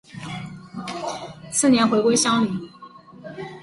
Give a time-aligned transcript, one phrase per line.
[1.51, 2.67] 次年回归乡里。